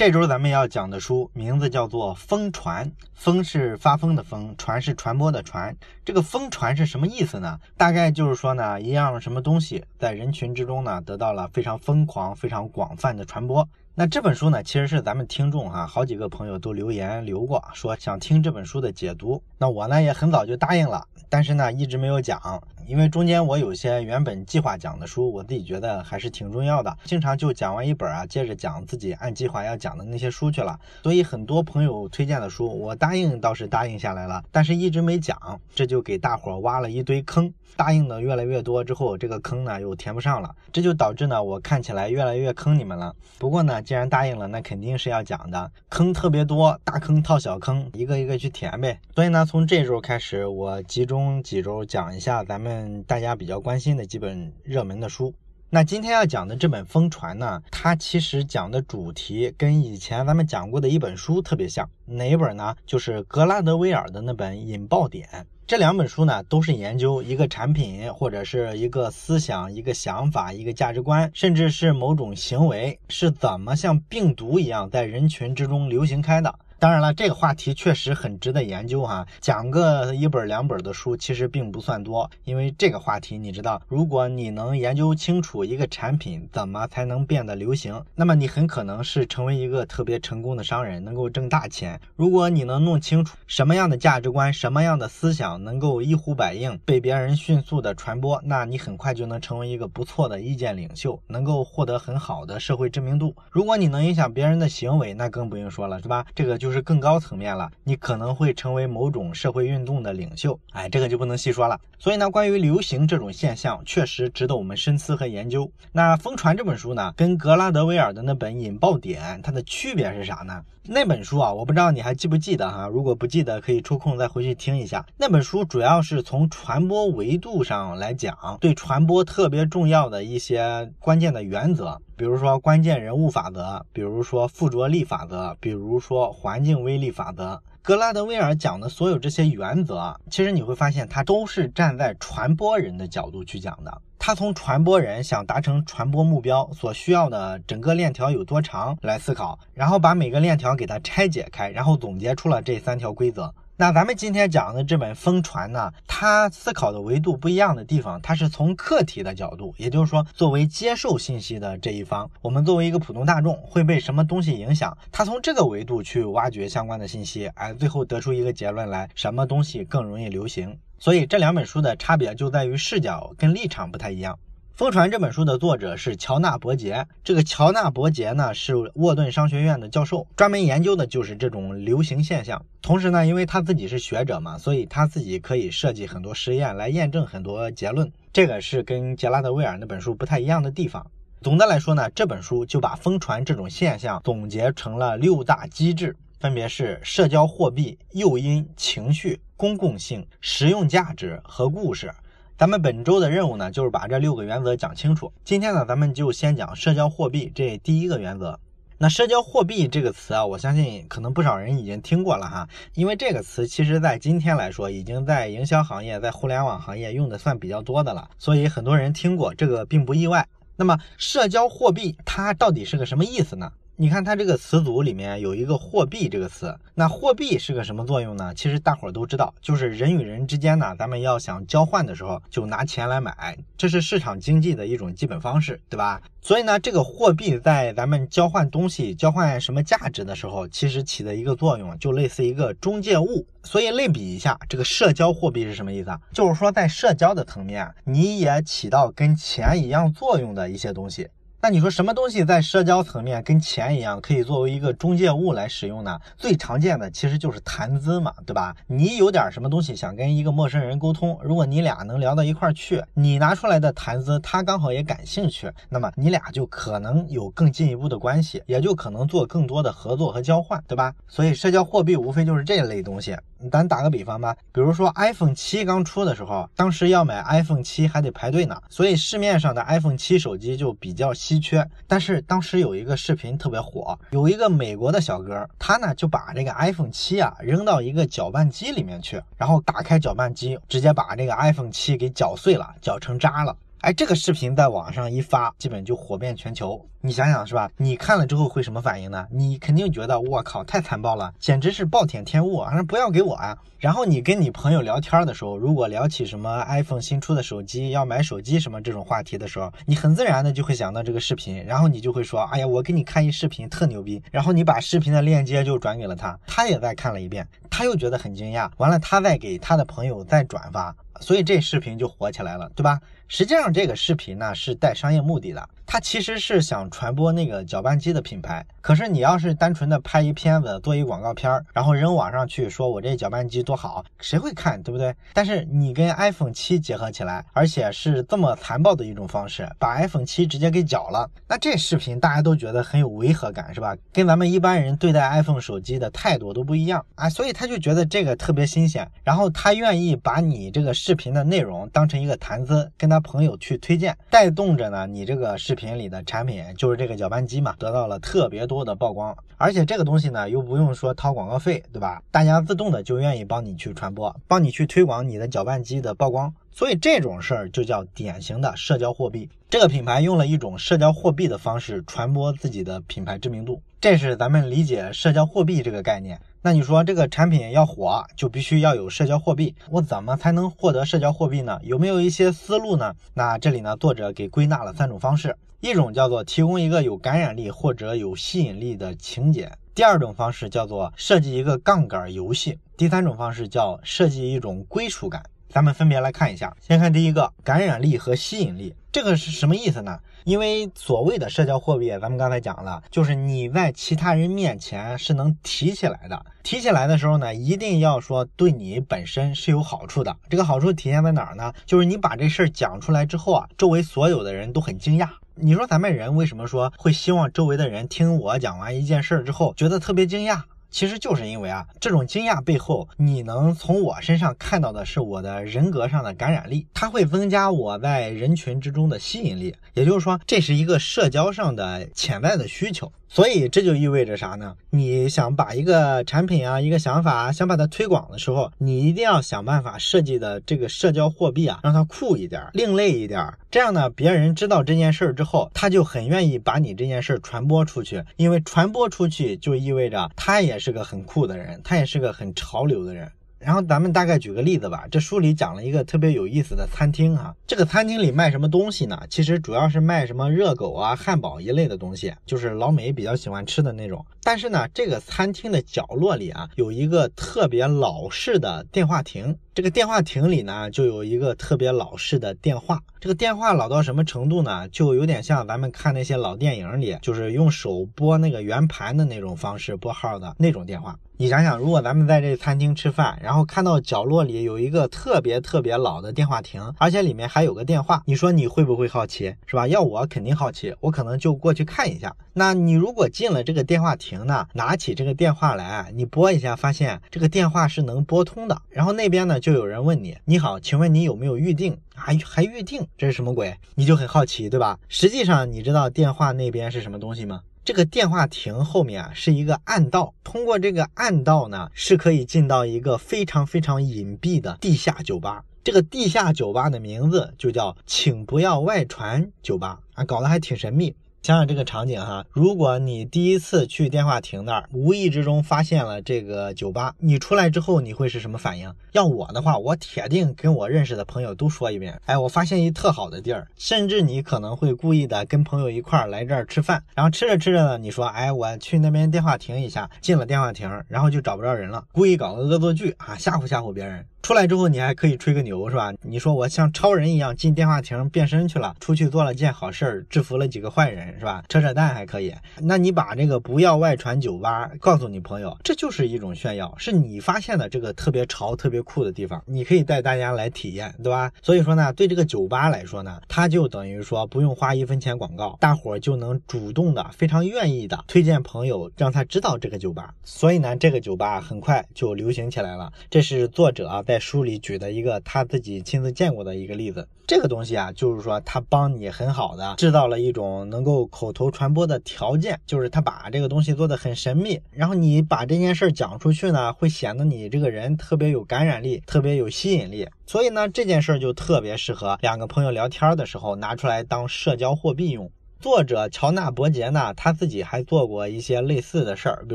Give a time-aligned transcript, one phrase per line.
[0.00, 5.76] 这周咱们要讲的书名字叫做《疯传》，疯是发疯的疯，传是传播的传。
[6.06, 7.60] 这个疯传是什么意思呢？
[7.76, 13.68] 大概就是说呢，一样什么东西在人群之中呢，得到了非常疯狂、非常广泛的传播。
[13.94, 19.42] 那这本书呢，其实是咱们听众哈，好几个朋友都留言留过，说想听这本书的解读。
[19.58, 22.62] 那我呢也很早就答应了，但是呢一直没有讲。
[22.86, 30.76] 因为中间我有些原本计划讲的书，我自己觉得还是挺重要的，经常就讲完一本啊，接着讲自己按计划要讲的那些书去了。
[31.04, 37.54] 所以很多朋友推荐的书，我答应倒是答应下来了，但是一直没讲，这就给大伙挖了一堆坑。
[37.76, 43.14] 答应的越来越多之后，这个坑呢又填不上了，这就导致呢我看起来越来越坑你们了。
[43.38, 48.98] 不过呢，既然答应了，那肯定是要讲的，坑特别多，大坑套小坑，一个一个去填呗。
[49.14, 52.70] 所以呢，从这周开始，我集中几周讲一下咱们。
[53.06, 55.34] 大家比较关心的几本热门的书。
[55.68, 61.88] 那今天要讲的这本《疯传》呢，它其实讲的主题跟以前咱们讲过的一本书特别像。
[62.06, 62.76] 哪一本呢？
[62.86, 65.28] 就是格拉德威尔的那本《引爆点》。
[65.70, 76.52] 这两本书呢，都是研究一个产品或者是一个思想、一个想法、一个价值观，甚至是某种行为是怎么像病毒一样在人群之中流行开的。
[76.80, 79.26] 当然了，这个话题确实很值得研究哈。
[79.38, 92.00] 讲个一本两本的书其实并不算多，因为这个话题你知道，如果你能研究清楚一个产品怎么才能变得流行，那么你很可能是成为一个特别成功的商人，能够挣大钱。
[92.16, 103.36] 如果你能弄清楚什么样的价值观、什么样的思想能够一呼百应，被别人迅速的传播，那你很快就能成为一个不错的意见领袖，能够获得很好的社会知名度。
[103.50, 106.24] 如果你能影响别人的行为，那更不用说了，是吧？
[106.34, 106.69] 这个就。
[106.70, 111.76] 就是更高层面了，你可能会成为某种社会运动的领袖，哎，这个就不能细说了。
[111.98, 115.68] 所以呢，关于流行这种现象，确实值得我们深思和研究。
[115.90, 120.62] 那《疯传》这本书呢，跟格拉德威尔的那本《引爆点》，它的区别是啥呢？
[120.84, 122.86] 那本书啊，我不知道你还记不记得哈？
[122.86, 125.04] 如果不记得，可以抽空再回去听一下。
[125.18, 132.00] 那本书主要是从传播维度上来讲，对传播特别重要的一些关键的原则。
[132.20, 137.62] 比如说关键人物法则，比如说附着力法则，比如说环境威力法则。
[137.80, 144.02] 格拉德威尔讲的所有这些原则，其实你会发现他都是站在传播人的角度去讲的。
[144.18, 153.54] 他从传播人想达成传播目标所需要的整个链条有多长来思考，然后把每个链条给它拆解开，然后总结出了这三条规则。
[153.80, 164.94] 那咱们今天讲的这本《疯传》呢，它思考的维度不一样的地方，它是从客体的角度，也就是说，作为接受信息的这一方，我们作为一个普通大众会被什么东西影响？
[165.10, 170.76] 它从这个维度去挖掘相关的信息，哎，最后得出一个结论来，什么东西更容易流行？
[170.98, 174.34] 所以这两本书的差别就在于视角跟立场不太一样。
[174.80, 177.06] 《疯传》这本书的作者是乔纳伯杰。
[177.22, 182.64] 这个乔纳伯杰呢，是沃顿商学院的教授，专门研究的就是这种流行现象。
[182.80, 188.10] 同时呢，因为他自己是学者嘛，所以他自己可以设计很多实验来验证很多结论。
[188.32, 191.06] 这个是跟杰拉德威尔那本书不太一样的地方。
[191.42, 202.10] 总的来说呢，这本书就把疯传这种现象总结成了六大机制，分别是社交货币、诱因、情绪、公共性、实用价值和故事。
[202.60, 205.32] 咱们本周的任务呢，就是把这六个原则讲清楚。
[205.46, 208.60] 今天呢，咱们就先讲社交货币这第一个原则。
[208.98, 220.46] 那社交货币这个词啊，我相信可能不少人已经听过了哈，因为这个词其实在今天来说，已经在营销行业、在互联网行业用的算比较多的了，所以很多人听过这个并不意外。
[220.76, 223.72] 那么，社交货币它到底是个什么意思呢？
[224.00, 228.54] 你看它这个词组里面有一个货币这个词，那货币是个什么作用呢？
[228.54, 236.22] 其实大伙儿都知道，就是人与人之间呢，咱们要想交换的时候，就拿钱来买，这是市场经济的一种基本方式，对吧？
[236.40, 243.46] 所以呢，这个货币在咱们交换东西、交换什么价值的时候，其实起的一个作用，就类似一个中介物。
[243.64, 246.18] 所以类比一下，这个社交货币是什么意思啊？
[246.32, 251.28] 就是说在社交的层面，你也起到跟钱一样作用的一些东西。
[251.62, 256.18] 那你说什么东西在社交层面跟钱一样，可以作为一个中介物来使用呢？
[256.38, 258.74] 最常见的其实就是谈资嘛，对吧？
[258.86, 271.14] 你有点什么东西想跟一个陌生人沟通，如果你俩能聊到一块儿去，你拿出来的谈资他刚好也感兴趣，那么你俩就可能有更进一步的关系，也就可能做更多的合作和交换，对吧？
[271.28, 273.36] 所以社交货币无非就是这类东西。
[273.70, 281.88] 咱打个比方吧，比如说 iPhone 七刚出的时候，当时要买 iPhone 七还得排队呢，所以市面上的 iPhone 七手机就比较稀缺。
[282.06, 293.76] 但是当时有一个视频特别火，有一个美国的小哥，他呢就把这个 iPhone 七啊扔到一个搅拌机里面去，然后打开搅拌机，直接把这个 iPhone 七给搅碎了，搅成渣了。
[294.00, 297.04] 哎，这个视频在网上一发，基本就火遍全球。
[297.20, 297.90] 你想想是吧？
[297.98, 299.46] 你看了之后会什么反应呢？
[299.50, 303.02] 你肯定觉得我靠，太残暴了，简直是暴殄天物啊！
[303.02, 303.76] 不要给我啊！
[303.98, 321.14] 然后你跟你朋友聊天的时候，如果聊起什么 iPhone 新出的手机，要买手机什么这种话题的时候，你很自然的就会想到这个视频，然后你就会说，哎呀，我给你看一视频特牛逼，然后你把视频的链接就转给了他，他也再看了一遍，他又觉得很惊讶，完了他再给他的朋友再转发。
[321.42, 323.18] 所以这视频就火起来了，对吧？
[323.52, 325.88] 实际上这个视频呢是带商业目的的。
[326.12, 335.32] 他其实是想传播那个搅拌机的品牌，可是你要是单纯的拍一片子做一广告片儿，然后扔网上去说我这搅拌机多好，谁会看，对不对？
[335.54, 344.16] 但是你跟 iPhone 七结合起来，而且是这么残暴的一种方式，把 iPhone 七直接给搅了，那这视频大家都觉得很有违和感，是吧？
[344.32, 356.82] 跟咱们一般人对待 iPhone 手机的态度都不一样啊，所以他就觉得这个特别新鲜，然后他愿意把你这个视频的内容当成一个谈资，跟他朋友去推荐，带动着呢你这个视频品里的产品。
[356.96, 362.42] 就是这个搅拌机嘛，得到了特别多的曝光，而且这个东西呢又不用说掏广告费，对吧？
[362.50, 369.68] 大家自动的就愿意帮你去传播，帮你去推广你的搅拌机的曝光，所以这种事儿就叫典型的社交货币。
[369.90, 376.60] 这个品牌用了一种社交货币的方式传播自己的品牌知名度，这是咱们理解社交货币这个概念。
[376.82, 382.00] 那你说这个产品要火，就必须要有社交货币，我怎么才能获得社交货币呢？
[382.02, 383.34] 有没有一些思路呢？
[383.52, 385.76] 那这里呢，作者给归纳了三种方式。
[386.00, 395.62] 一种叫做提供一个有感染力或者有吸引力的情节，第二种方式叫做设计一个杠杆游戏，第三种方式叫设计一种归属感。
[395.90, 400.40] 咱们分别来看一下，先看第一个感染力和吸引力，这个是什么意思呢？
[400.64, 410.56] 因为所谓的社交货币，咱们刚才讲了，就是你在其他人面前是能提起来的，提起来的时候呢，一定要说对你本身是有好处的。
[410.68, 411.92] 这个好处体现在哪儿呢？
[412.04, 415.48] 就是你把这事儿讲出来之后啊，周围所有的人都很惊讶。
[415.76, 420.82] 你说咱们人为什么说会希望周围的人听我讲完一件事儿之后觉得特别惊讶？
[421.10, 429.94] 其实就是因为啊，这种惊讶背后，你能从我身上看到的是我的人格上的感染力，它会增加我在人群之中的吸引力。
[430.14, 433.30] 也就是说，这是一个社交上的潜在的需求。
[433.52, 434.94] 所以这就意味着啥呢？
[435.10, 443.74] 你想把一个产品啊，一个想法想把它推广的时候，你一定要想办法设计的这个社交货币啊，让它酷一点，另类一点。
[443.90, 453.50] 这样呢，别人知道这件事儿之后，他就很愿意把你这件事儿传播出去，因为传播出去就意味着他也是个很酷的人，他也是个很潮流的人。
[453.80, 459.40] 然后咱们大概举个例子吧，这书里讲了一个特别有意思的餐厅啊，这个餐厅里卖什么东西呢？
[459.48, 464.44] 其实主要是卖什么热狗啊、汉堡一类的东西，就是老美比较喜欢吃的那种。
[464.62, 473.18] 但是呢，这个餐厅的角落里啊，有一个特别老式的电话亭，这个电话亭里呢，就有一个特别老式的电话。
[473.40, 475.08] 这个电话老到什么程度呢？
[475.08, 481.38] 就有点像咱们看那些老电影里，就是用手拨那个圆盘的那种方式拨号的那种电话。
[481.60, 490.08] 你想想，如果咱们在这餐厅吃饭，然后看到角落里有一个特别特别老的电话亭，而且里面还有个电话，你说你会不会好奇，是吧？
[490.08, 492.56] 要我肯定好奇，我可能就过去看一下。
[492.72, 502.16] 那你如果进了这个电话亭呢，拿起这个电话来，你拨一下，发现这个电话是能拨通的，然后那边呢就有人问你，你好，请问你有没有预定？
[502.34, 503.20] 还还预定？
[503.36, 503.94] 这是什么鬼？
[504.14, 505.18] 你就很好奇，对吧？
[505.28, 507.82] 实际上你知道电话那边是什么东西吗？
[508.02, 515.84] 这个电话亭后面啊是一个暗道，通过这个暗道呢是可以进到一个非常非常隐蔽的地下酒吧。
[516.02, 521.36] 这个地下酒吧的名字就叫“请不要外传酒吧”啊，搞得还挺神秘。
[521.62, 529.14] 想想这个场景哈，如果你第一次去电话亭那儿，无意之中发现了这个酒吧，你出来之后你会是什么反应？
[529.32, 544.46] 要我的话，我铁定跟我认识的朋友都说一遍，哎，我发现一特好的地儿，甚至你可能会故意的跟朋友一块儿来这儿吃饭，然后吃着吃着呢，你说，哎，我去那边电话亭一下，进了电话亭，然后就找不着人了，故意搞个恶作剧啊，吓唬吓唬别人。
[544.62, 546.32] 出来之后，你还可以吹个牛，是吧？
[546.42, 551.82] 你说我像超人一样进电话亭变身去了，出去做了件好事儿，制服了几个坏人，是吧？
[551.88, 552.72] 扯扯淡还可以。
[553.00, 561.72] 那你把这个不要外传酒吧告诉你朋友，这就是一种炫耀，是你发现的这个特别潮、特别酷的地方，你可以带大家来体验，对吧？
[561.82, 570.54] 所以说呢，对这个酒吧来说呢，它就等于说不用花一分钱广告，大伙就能主动的、非常愿意的推荐朋友，让他知道这个酒吧。
[570.62, 573.32] 所以呢，这个酒吧很快就流行起来了。
[573.48, 574.44] 这是作者。
[574.50, 577.46] 在书里举的一个他自己亲自见过的一个例子。
[577.68, 590.48] 这个东西啊，就是说他帮你很好的制造了一种能够口头传播的条件，就是他把这个东西做的很神秘，然后你把这件事讲出去呢，会显得你这个人特别有感染力，特别有吸引力。
[590.66, 595.70] 所以呢，这件事就特别适合两个朋友聊天的时候拿出来当社交货币用。
[596.00, 599.94] 作者乔纳伯杰呢，他自己还做过一些类似的事儿，比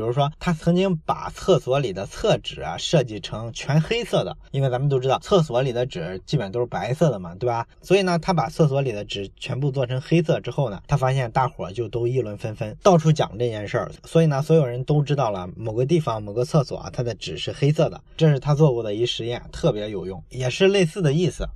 [0.00, 7.66] 如说他曾经把厕所里的厕纸啊设计成全黑色的，因为咱们都知道厕所里的纸基本都是白色的嘛，对吧？
[7.82, 21.48] 所以呢，他把厕所里的纸全部做成黑色之后呢，他发现大伙儿就都议论纷纷，到处讲这件事儿，所以呢，所有人都知道了某个地方某个厕所啊，它的纸是黑色的，这是他做过的一实验，特别有用，也是类似的意思。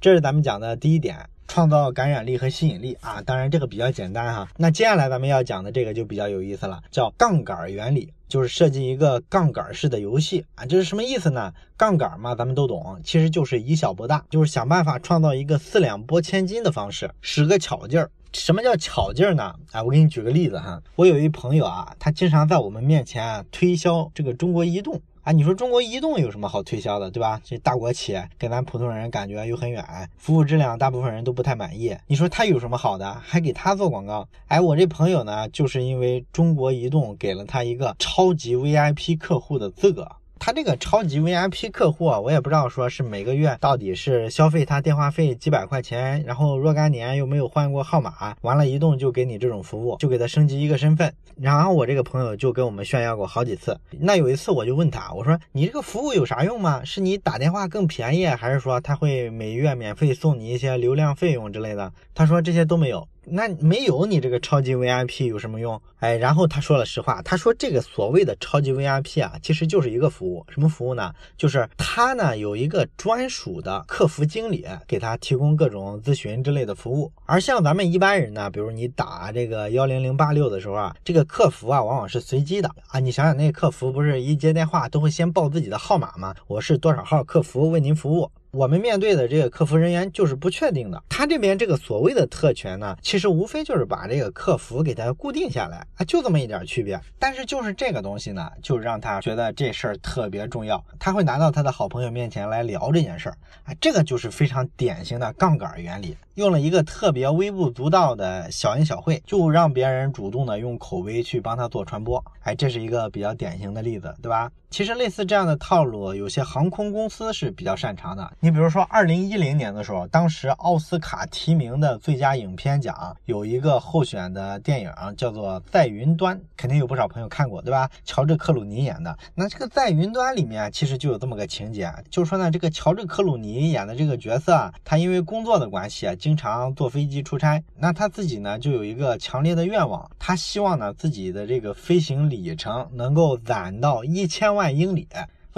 [0.00, 1.28] 这是咱们讲的第一点。
[1.48, 4.48] 创造感染力和吸引力啊，当然这个比较简单哈。
[4.58, 10.66] 那接下来咱们要讲的这个就比较有意思了，叫杠杆原理，就是设计一个杠杆式的游戏啊。
[10.66, 11.52] 这是什么意思呢？
[11.76, 18.10] 杠杆嘛，咱们都懂，其实就是以小博大，就是想办法创造一个四两拨千斤的方式，使个巧劲儿。
[18.34, 19.54] 什么叫巧劲儿呢？
[19.72, 25.00] 啊，我给你举个例子哈，我有一朋友啊，他经常在我们面前啊推销这个中国移动。
[25.28, 27.38] 啊，你说中国移动有什么好推销的，对吧？
[27.44, 29.84] 这大国企业跟咱普通人感觉又很远，
[30.16, 31.94] 服务质量大部分人都不太满意。
[32.06, 34.26] 你说他有什么好的，还给他做广告？
[34.46, 40.10] 哎，我这朋友呢，就是因为中国移动给了他一个超级 VIP 客户的资格。
[40.40, 51.12] 他这个超级 VIP 客户啊，我也不知道说是每个月到底是消费他电话费几百块钱，然后若干年又没有换过号码，完了移动就给你这种服务，就给他升级一个身份。
[51.36, 53.78] 然后我这个朋友就跟我们炫耀过好几次。
[54.00, 56.82] 那有一次我就问他，我说你这个服务有啥用吗？
[56.84, 61.92] 是你打电话更便宜，还是说他会每月免费送你一些流量费用之类的？
[62.14, 63.06] 他说这些都没有。
[63.30, 65.80] 那没有你这个超级 VIP 有什么用？
[65.98, 71.12] 哎，然后他说了实话，他说这个所谓的超级 VIP 啊，其实就是一个服务，什么服务呢？
[71.36, 77.12] 就是他呢有一个专属的客服经理，给他提供各种咨询之类的服务。
[77.26, 83.00] 而像咱们一般人呢，比如你打这个幺零零八六的时候啊，这个客服啊往往是随机的啊。
[83.00, 86.34] 你想想，那个客服不是一接电话都会先报自己的号码吗？
[86.46, 88.30] 我是多少号客服为您服务。
[88.50, 96.98] 我们面对的这个客服人员就是不确定的，他这边这个所谓的特权呢，其实无非就是把这个客服给他固定下来啊，就这么一点区别。
[97.18, 114.50] 但是就是这个东西呢，就让他觉得这事儿特别重要，他会拿到他的好朋友面前来聊这件事儿啊，这个就是非常典型的杠杆原理，用了一个特别微不足道的小恩小惠，就让别人主动的用口碑去帮他做传播，哎，这是一个比较典型的例子，对吧？
[114.70, 118.30] 其实类似这样的套路，有些航空公司是比较擅长的。
[118.40, 127.90] 你比如说，二零一零年的时候，当时奥斯卡提名的最佳影片奖有一个候选的电影叫做《在云端》，肯定有不少朋友看过，对吧？
[128.04, 129.16] 乔治克鲁尼演的。
[129.34, 137.62] 那这个《在云端》里面其实就有这么个情节，就是说呢，这个乔治克鲁尼演的这个角色啊，他因为工作的关系啊，经常坐飞机出差。
[137.76, 144.48] 那他自己呢，就有一个强烈的愿望，他希望呢，自己的这个飞行里程能够攒到一千。
[144.48, 145.06] 万英里，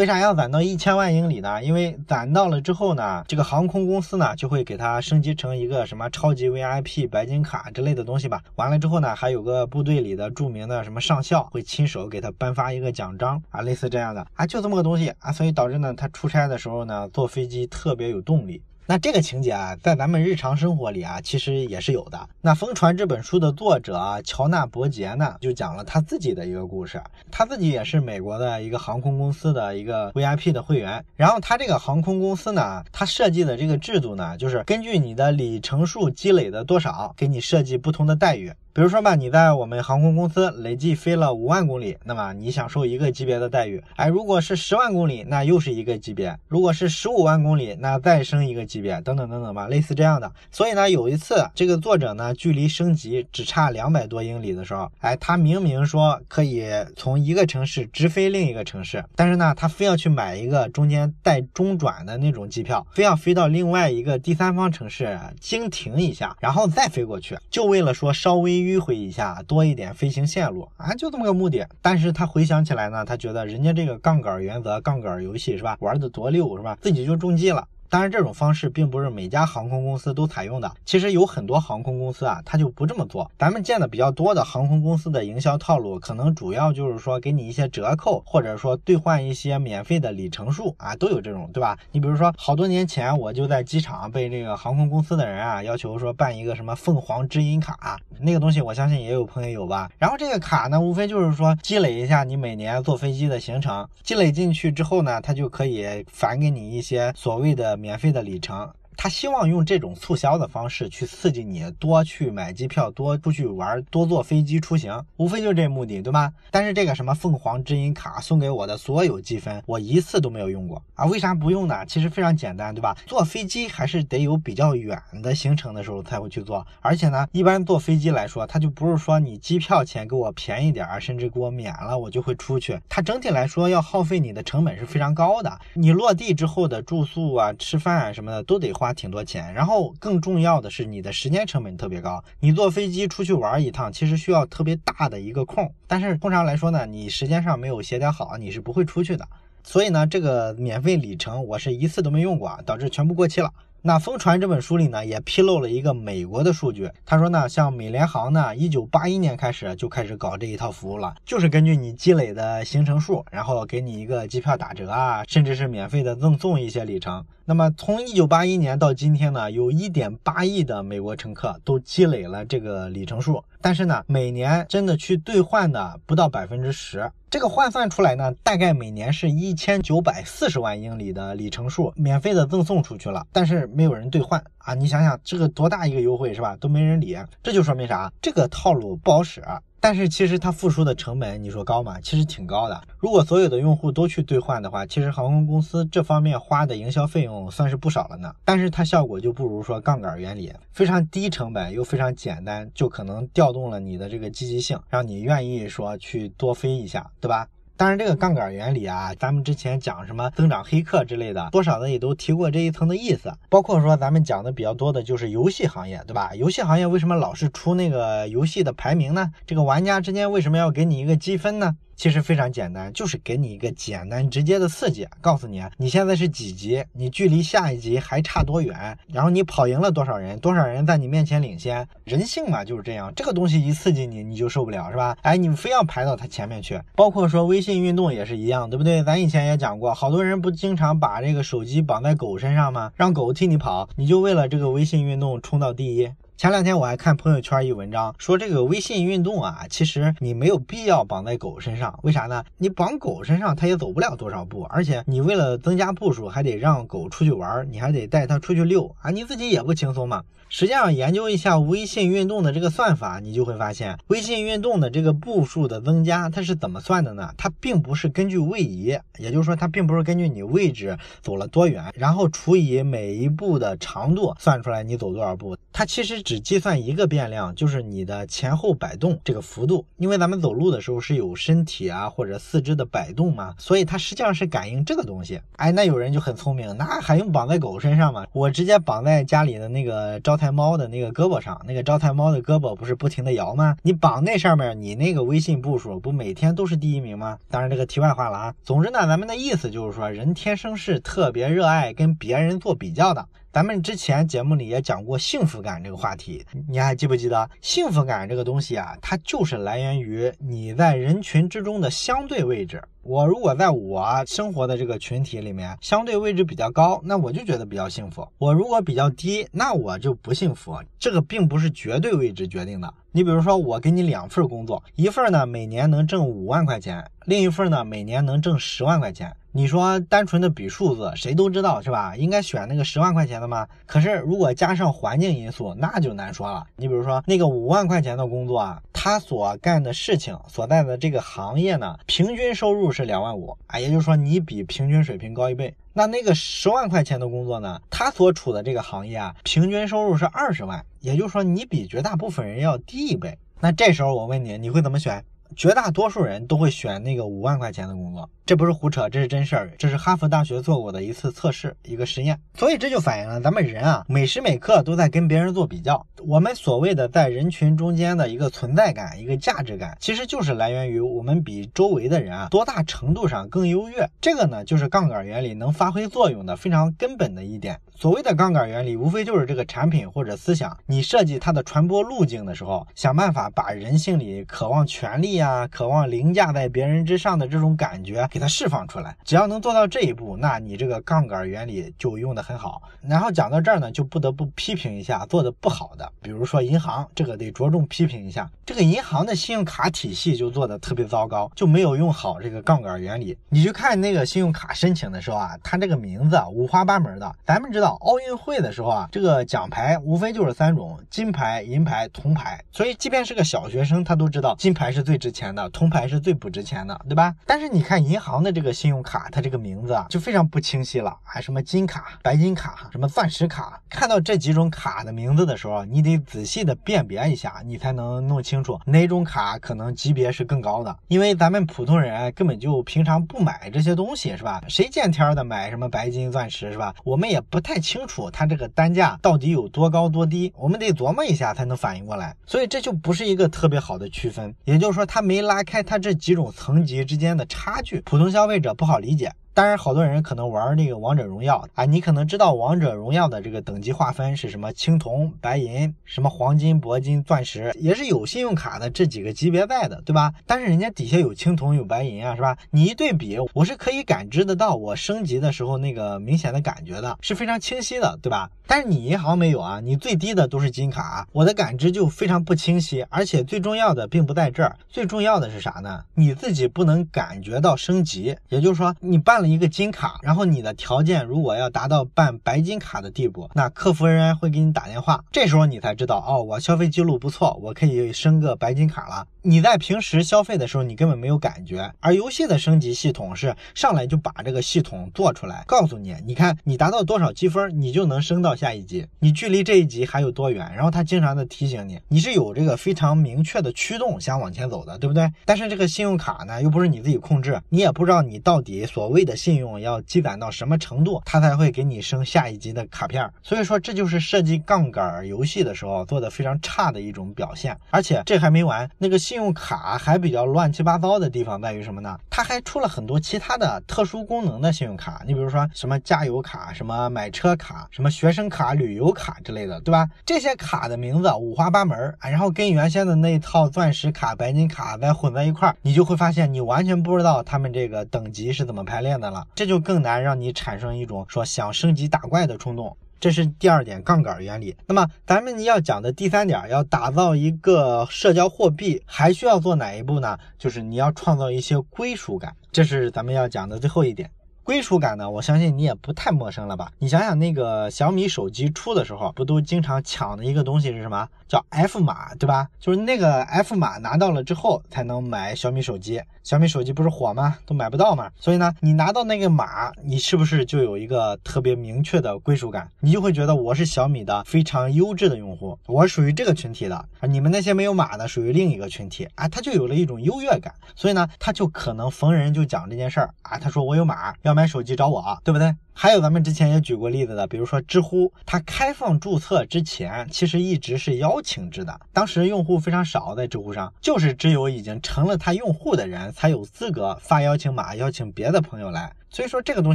[0.01, 1.63] 为啥要攒到一千万英里呢？
[1.63, 8.43] 因为攒到了之后呢，这个航空公司呢就会给它升级成一个什么超级 VIP 白金卡之类的东西吧。
[8.57, 18.63] 完了之后呢，还有个部队里的著名的什么上校会亲手给他颁发一个奖章啊，类似这样的啊，就这么个东西啊，所以导致呢，他出差的时候呢，坐飞机特别有动力。
[18.91, 22.29] 那这个情节啊，在咱们日常生活里啊，其实也是有的。
[22.41, 27.01] 那《疯传》这本书的作者乔纳伯杰呢，就讲了他自己的一个故事。
[27.31, 31.05] 他自己也是美国的一个航空公司的一个 VIP 的会员。
[31.15, 38.53] 然后他这个航空公司呢，他设计的这个制度呢，就是根据你的里程数积累的多少，给你设计不同的待遇。
[38.81, 43.85] 比如说吧，你在我们航空公司累计飞了五万公里，那么你享受一个级别的待遇。
[43.97, 50.33] 哎，如果是十万公里，那又是一个级别；如果是十五万公里，那再升一个级别，等等等等吧，类似这样的。
[50.51, 56.65] 所以呢，有一次这个作者呢，距离升级只差两百多英里的时候，哎，他明明说可以
[56.97, 68.70] 从一个城市直飞另一个城市，但是呢，他非要去买一个中间带中转的那种机票，非要飞到另外一个第三方城市经停一下，然后再飞过去，就为了说稍微。
[68.71, 71.69] 迂回一下，多一点飞行线路啊，就这么个目的。
[71.83, 77.67] 但是他回想起来呢，他觉得人家这个杠杆原则、杠杆游戏是吧，玩的多溜是吧，自己就中计了。
[77.91, 80.73] 当然，这种方式并不是每家航空公司都采用的。
[80.85, 83.29] 其实有很多航空公司啊，它就不这么做。
[83.37, 91.77] 咱们见的比较多的航空公司的营销套路，可能主要就是说给你一些折扣，或者说兑换一些免费的里程数啊，都有这种，对吧？
[91.91, 99.91] 你比如说，好多年前我就在机场被这个航空公司的人啊要求说办一个什么凤凰知音卡，那个东西我相信也有朋友有吧。
[99.99, 108.73] 然后这个卡呢，无非就是说积累一下你每年坐飞机的行程，积累进去之后呢，它就可以返给你一些所谓的免费的里程。
[109.03, 116.31] 他希望用这种促销的方式去刺激你多去买机票，多出去玩，多坐飞机出行，无非就这目的，对吧？
[116.51, 121.07] 但是这个什么凤凰知音卡送给我的所有积分，我一次都没有用过啊！
[121.07, 121.83] 为啥不用呢？
[121.87, 122.95] 其实非常简单，对吧？
[123.07, 132.79] 坐飞机还是得有比较远的行程的时候才会去做，而且呢，一般坐飞机来说，它就不是说你机票钱给我便宜点儿，甚至给我免了，我就会出去。
[132.87, 138.90] 它整体来说要耗费你的成本是非常高的，你落地之后的住宿啊、吃饭啊什么的都得花。
[138.93, 142.23] 挺多钱，然后更重要的是你的时间成本特别高。
[142.41, 149.27] 你坐飞机出去玩一趟，其实需要特别大的一个空，但是通常来说呢，你时间上没有协调好，你是不会出去的。
[149.63, 153.53] 所以呢，这个免费里程我是一次都没用过，导致全部过期了。
[153.83, 156.91] 那《疯传》这本书里呢，也披露了一个美国的数据。
[157.07, 167.25] 他说呢，像美联航呢，一九八一年开始就开始搞这一套服务了，就是根据你积累的行程数，然后给你一个机票打折啊，甚至是免费的赠送一些里程。
[167.47, 177.11] 那么从一九八一年到今天呢，有一点八亿的美国乘客都积累了这个里程数，但是呢，每年真的去兑换的不到百分之十。
[177.31, 184.75] 这个换算出来呢，大概每年是一千九百四十万英里的里程数免费的赠送出去了，但是没有人兑换啊！
[184.75, 186.57] 你想想，这个多大一个优惠是吧？
[186.57, 188.13] 都没人理，这就说明啥？
[188.21, 189.41] 这个套路不好使。
[189.81, 191.99] 但是其实它付出的成本，你说高吗？
[192.01, 192.81] 其实挺高的。
[192.99, 198.35] 如果所有的用户都去兑换的话，其实航空公司这方面花的营销费用算是不少了呢。
[198.45, 207.49] 但是它效果就不如说杠杆原理，非常低成本又非常简单，就可能调动了你的这个积极性，让你愿意说去多飞一下，对吧？
[207.81, 213.33] 当然，这个杠杆原理啊，咱们之前讲什么增长黑客之类的，多少的也都提过这一层的意思。
[213.49, 216.35] 包括说咱们讲的比较多的就是游戏行业，对吧？
[216.35, 219.31] 游戏行业为什么老是出那个游戏的排名呢？
[219.47, 221.75] 这个玩家之间为什么要给你一个积分呢？
[222.01, 231.87] 其实非常简单，就是给你一个简单直接的刺激，告诉你你现在是几级，你距离下一级还差多远，然后你跑赢了多少人，多少人在你面前领先。
[232.05, 235.15] 人性嘛就是这样，这个东西一刺激你，你就受不了，是吧？
[235.21, 236.81] 哎，你非要排到他前面去。
[236.97, 239.03] 包括说微信运动也是一样，对不对？
[239.05, 242.91] 咱以前也讲过，好多人不经常把这个手机绑在狗身上吗？
[242.97, 246.11] 让狗替你跑，你就为了这个微信运动冲到第一。
[246.41, 252.43] 前两天我还看朋友圈一文章，说这个微信运动啊，其实你没有必要绑在狗身上，为啥呢？
[252.57, 260.23] 你绑狗身上，它也走不了多少步，而且你为了增加步数，还得让狗出去玩，你还得带它出去遛啊，你自己也不轻松嘛。
[260.53, 267.31] 实际上，研究一下微信运动的这个算法，你就会发现，微信运动的这个步数的增加，它是怎么算的呢？
[267.37, 275.57] 它并不是根据位移，也就是说，它并不是根据你位置走了多远，然后除以每一步的长度算出来你走多少步。
[275.73, 279.85] 它其实只计算一个变量，就是你的前后摆动这个幅度。
[279.97, 285.41] 因为咱们走路的时候是有身体啊或者四肢的摆动嘛，所以它实际上是感应这个东西。
[285.57, 288.27] 哎，那有人就很聪明，那还用绑在狗身上吗？
[288.33, 290.41] 我直接绑在家里的那个招。
[290.41, 293.77] 财猫的那个胳膊上，那个招财猫的胳膊不是不停的摇吗？
[293.83, 297.37] 你绑那上面，你那个微信步数不每天都是第一名吗？
[297.51, 298.55] 当然这个题外话了啊。
[298.63, 303.27] 总之呢，咱们的意思就是说，人天生是特别热爱跟别人做比较的。
[303.53, 307.51] 咱们之前节目里也讲过幸福感这个话题，你还记不记得？
[307.61, 312.81] 幸福感这个东西啊，它就是来源于你在人群之中的相对位置。
[313.03, 320.79] 我如果在我生活的这个群体里面相对位置比较高，那我就觉得比较幸福；我如果比较低，那我就不幸福。
[320.97, 322.95] 这个并不是绝对位置决定的。
[323.11, 329.35] 你比如说，我给你两份工作，一份呢每年能挣五万块钱，另一份呢每年能挣十万块钱。
[329.53, 332.15] 你说单纯的比数字，谁都知道是吧？
[332.17, 333.67] 应该选那个十万块钱的吗？
[333.85, 336.65] 可是如果加上环境因素，那就难说了。
[336.77, 345.75] 你比如说那个五万块钱的工作啊，他所干的事情所在的这个行业呢，平均收入是两万五啊，也就是说你比平均水平高一倍。
[345.93, 353.37] 那那个十万块钱的工作呢，他所处的这个行业啊，平均收入是二十万，也就是说你比绝大部分人要低一倍。
[353.59, 355.25] 那这时候我问你，你会怎么选？
[355.57, 358.31] 绝大多数人都会选那个五万块钱的工作。
[358.51, 359.71] 这不是胡扯，这是真事儿。
[359.79, 362.37] 这是哈佛大学做过的一次测试，一个实验。
[362.57, 366.05] 所以这就反映了咱们人啊，每时每刻都在跟别人做比较。
[366.27, 374.11] 我们所谓的在人群中间的一个存在感、一个价值感，其实就是来源于我们比周围的人啊多大程度上更优越。
[374.21, 377.79] 这个呢，就是杠杆原理能发挥作用的非常根本的一点。
[377.95, 389.17] 所谓的杠杆原理，无非就是这个产品或者思想，你设计它的传播路径的时候，想办法把人性里渴望权力啊、渴望凌驾在别人之上的这种感觉给它释放出来。
[389.25, 392.83] 只要能做到这一步，那你这个杠杆原理就用的很好。
[393.03, 398.51] 然后讲到这儿呢，就不得不批评一下做的不好的，比如说银行，这个得着重批评一下。
[398.67, 403.37] 这个银行的信用卡体系就做的特别糟糕，就没有用好这个杠杆原理。
[403.49, 407.35] 你去看那个信用卡申请的时候啊，它这个名字五花八门的。
[407.45, 412.63] 咱们知道奥运会的时候啊，这个奖牌无非就是三种：金牌、银牌、铜牌。
[412.71, 417.35] 所以即便是个小学生，他都知道金牌是最值钱的，铜牌是最不值钱的，对吧？
[417.47, 423.81] 但是你看银行行的这个信用卡，它这个名字啊就非常不清晰了，还什么金卡、白金卡、什么钻石卡。
[423.89, 430.97] 看到这几种卡的名字的时候，你得仔细的辨别一下，你才能弄清楚哪种卡可能级别是更高的。
[431.09, 434.63] 因为咱们普通人根本就平常不买这些东西，是吧？
[434.69, 436.95] 谁见天儿的买什么白金、钻石，是吧？
[437.05, 442.35] 我们也不太清楚它这个单价到底有多高多低，我们得琢磨一下才能反应过来。
[442.47, 449.33] 所以这就不是一个特别好的区分，也就是说，它没拉开它这几种层级之间的差距，普通消费者不好理解。
[449.53, 460.33] 当然，好多人可能玩那个王者荣耀啊，你可能知道王者荣耀的这个等级划分是什么青铜、白银，什么黄金、铂金、钻石，也是有信用卡的这几个级别在的，对吧？
[460.47, 462.57] 但是人家底下有青铜、有白银啊，是吧？
[462.71, 468.51] 你一对比，我是可以感知得到我升级的时候那个明显的感觉的，是非常清晰的，对吧？
[468.67, 476.05] 但是你银行没有啊，你最低的都是金卡，我的感知就非常不清晰，而且最重要的并不在这儿，最重要的是啥呢？
[476.15, 489.27] 你自己不能感觉到升级，也就是说你办了一个金卡，然后你的条件如果要达到办白金卡的地步，那客服人员会给你打电话，这时候你才知道哦，我消费记录不错，我可以升个白金卡了。
[489.43, 505.27] 你在平时消费的时候，你根本没有感觉，而游戏的升级系统是上来就把这个系统做出来，告诉你，你看你达到多少积分，你就能升到下一级，你距离这一级还有多远，然后他经常的提醒你，你是有这个非常明确的驱动想往前走的，对不对？
[505.47, 513.27] 但是这个信用卡呢，又不是你自己控制，你也不知道你到底所谓的信用要积攒到什么程度，他才会给你升下一级的卡片。
[513.43, 517.75] 所以说，这就是设计杠杆游戏的时候做的非常差的一种表现。
[517.89, 519.19] 而且这还没完，那个。
[519.31, 522.19] 信用卡还比较乱七八糟的地方在于什么呢？
[522.29, 530.11] 它还出了很多其他的特殊功能的信用卡，你比如说什么加油卡、什么买车卡、什么学生卡、旅游卡之类的，对吧？
[530.27, 542.97] 这些卡的名字五花八门啊，然后跟原先的那套钻石卡、白金卡再混在一块儿，你就会发现你完全不知道他们这个等级是怎么排列的了，这就更难让你产生一种说想升级打怪的冲动。
[543.21, 544.75] 这是第二点杠杆原理。
[544.87, 550.39] 那么咱们要讲的第三点，要打造一个社交货币，还需要做哪一步呢？
[550.59, 554.31] 就是你要创造一些归属感，这是咱们要讲的最后一点。
[554.71, 556.93] 归属感呢，我相信你也不太陌生了吧？
[557.01, 561.29] 你想想那个小米手机出的时候，不都经常抢的一个东西是什么？
[561.49, 562.69] 叫 F 码，对吧？
[562.79, 566.23] 就是那个 F 码拿到了之后，才能买小米手机。
[566.45, 567.59] 小米手机不是火吗？
[567.67, 568.31] 都买不到嘛。
[568.37, 572.89] 所以呢，你拿到那个码，你是不是就有一个特别明确的归属感？
[573.01, 577.05] 你就会觉得我是小米的非常优质的用户，我属于这个群体的。
[577.19, 580.73] 而你们那些没有码的，属于另一个群体啊，他就有了一种优越感。
[580.95, 583.59] 所以呢，他就可能逢人就讲这件事儿啊。
[583.59, 585.75] 他说我有码，要买买手机找我，对不对？
[585.95, 591.99] 还有咱们之前也举过例子的，比如说知乎，它开放注册之前，其实一直是邀请制的。
[592.13, 599.11] 当时用户非常少，在知乎上，就是只有已经成了它用户的人才有资格发邀请码，邀请别的朋友来。
[599.31, 599.95] 所以说这个东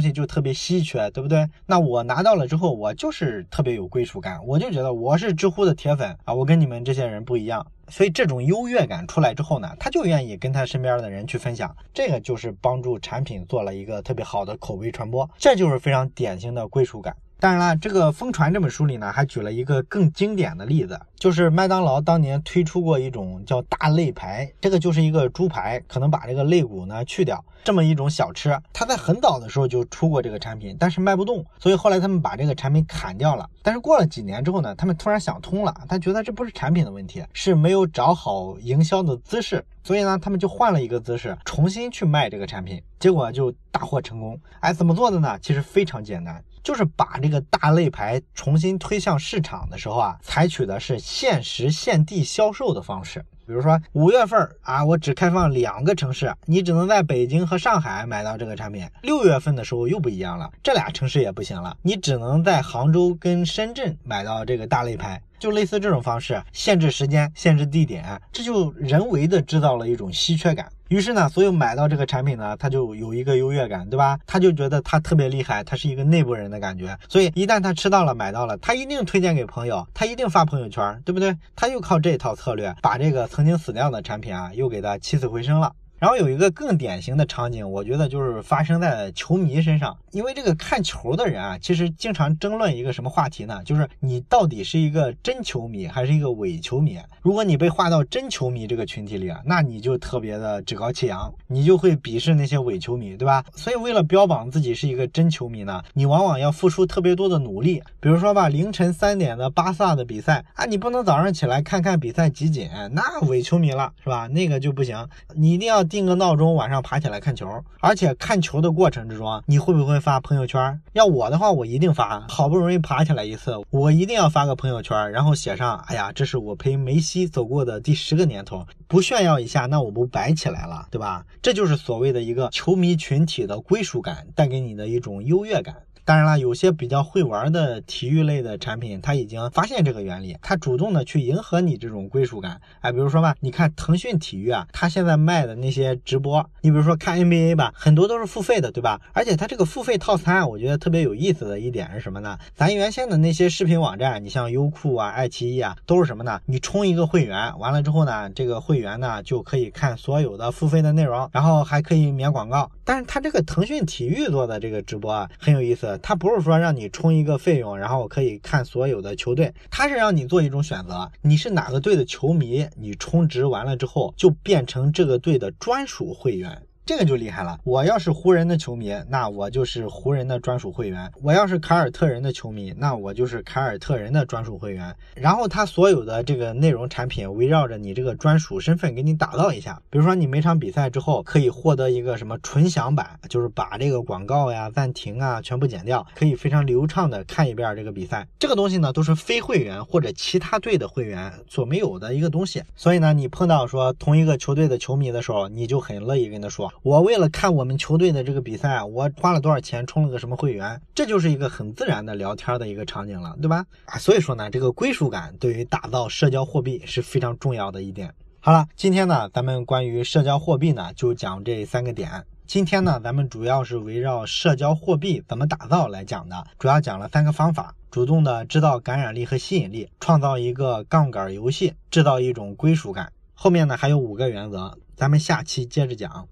[0.00, 1.48] 西就特别稀缺，对不对？
[1.66, 7.64] 那我拿到了之后，我就是特别有归属感，我就觉得我是知乎的铁粉啊，我跟你们这些人不一样。
[7.88, 17.14] 所以这种优越感出来之后呢，他就愿意跟他身边的人去分享，这个就是帮助产品做了一个特别好的口碑传播，这就是非常典型的归属感。
[17.38, 28.58] 当然了，这个《疯传》这本书里呢，还举了一个更经典的例子，就是麦当劳当年推出过一种叫大肋排，这个就是一个猪排，可能把这个肋骨呢去掉，这么一种小吃。
[28.72, 33.46] 它在很早的时候就出过这个产品，但是卖不动，所以后来他们把这个产品砍掉了。
[33.62, 44.40] 但是过了几年之后呢，他们突然想通了，他觉得这不是产品的问题，是没有找好营销的姿势，所以呢，他们就换了一个姿势，重新去卖这个产品，结果就大获成功。
[44.60, 45.38] 哎，怎么做的呢？
[45.42, 46.42] 其实非常简单。
[46.66, 53.24] 就是把这个大类牌重新推向市场的时候啊，采取的是限时限地销售的方式。
[53.46, 58.84] 比如说五月份啊，我只开放两个城市，你只能在北京和上海买到这个产品。
[59.02, 65.22] 六月份的时候又不一样了，这俩城市也不行了，你只能在杭州跟深圳买到这个大类牌。
[65.38, 70.68] 就类似这种方式，限制时间，限制地点，这就人为的制造了一种稀缺感。
[70.88, 74.16] 于是呢，所有买到这个产品呢，他就有一个优越感，对吧？
[74.24, 76.96] 他就觉得他特别厉害，他是一个内部人的感觉。
[77.08, 81.36] 所以一旦他吃到了、买到了，他一定推荐给朋友，他一定发朋友圈，对不对？
[81.56, 85.72] 他又靠这套策略，把这个曾经死掉的产品啊，又给他起死回生了。
[85.98, 89.96] 然后有一个更典型的场景，我觉得就是发生在球迷身上。
[90.12, 93.62] 因为这个看球的人啊，其实经常争论一个什么话题呢？
[93.64, 96.98] 就是你到底是一个真球迷还是一个伪球迷？
[97.20, 103.44] 如果你被划到真球迷这个群体里啊，那你就特别的趾高气扬，你就会鄙视那些伪球迷，对吧？
[103.54, 107.82] 所以为了标榜自己是一个真球迷呢，你往往要付出特别多的努力。
[108.00, 114.26] 比如说吧，凌晨三点的巴萨的比赛啊，你不能早上起来看看比赛集锦，那伪球迷了，是吧？
[114.28, 117.48] 那个就不行，你一定要定个闹钟，晚上爬起来看球。
[117.80, 119.96] 而且看球的过程之中，你会不会？
[119.96, 122.24] 发朋友圈，要我的话，我一定发。
[122.28, 128.66] 好不容易爬起来一次，我一定要发个朋友圈，然后写上：哎呀，这是我陪梅西走过的第十个年头。
[128.86, 131.24] 不炫耀一下，那我不白起来了，对吧？
[131.40, 135.74] 这就是所谓的一个球迷群体的归属感带给你的一种优越感。
[136.06, 142.60] 当然了，有些比较会玩的体育类的产品，它已经发现这个原理，它主动的去迎合你这种归属感。
[142.80, 149.00] 哎，比如说吧，你看腾讯体育啊，它现在卖的那些直播，你比如说看 NBA 吧，很多都是付费的，对吧？
[149.12, 152.38] 而且它这个付费套餐，我觉得特别有意思的一点是什么呢？
[152.54, 156.40] 咱原先的那些视频网站，你像优酷啊、爱奇艺啊，都是什么呢？
[156.46, 162.70] 你充一个会员，完了之后呢，这个会员呢就可以看所有的付费的内容，然后还可以免广告。
[162.84, 176.62] 但是它这个腾讯体育做的这个直播啊，很有意思，它不是说让你充一个费用，然后可以看所有的球队，它是让你做一种选择，你是哪个队的球迷，你充值完了之后就变成这个队的专属会员。
[176.86, 177.58] 这个就厉害了。
[177.64, 184.94] 我要是湖人的球迷，那我就是湖人的专属会员；我要是凯尔特人的球迷，那我就是凯尔特人的专属会员。
[185.16, 189.82] 然后他所有的这个内容产品围绕着你这个专属身份给你打造一下。
[189.90, 198.28] 比如说你每场比赛之后可以获得一个什么纯享版，就是把这个广告呀、暂停啊全部剪掉，可以非常流畅的看一遍这个比赛。
[198.38, 202.62] 这个东西呢都是非会员或者其他队的会员所没有的一个东西。
[202.76, 206.72] 所以呢，你碰到说同一个球队的球迷的时候，你就很乐意跟他说。
[206.82, 213.66] 我为了看我们球队的这个比赛，我花了多少钱充了个什么会员，这就是一个很自然的聊天的一个场景了，对吧？
[213.86, 218.14] 啊，所以说呢，这个归属感对于打造社交货币是非常重要的一点。
[218.40, 222.24] 好了，今天呢，咱们关于社交货币呢，就讲这三个点。
[222.46, 233.12] 今天呢，咱们主要是围绕社交货币怎么打造来讲的，主要讲了三个方法：主动的制造感染力和吸引力，创造一个杠杆游戏，制造一种归属感。
[233.34, 234.78] 后面呢还有五个原则。
[234.94, 236.28] 咱们下期接着讲。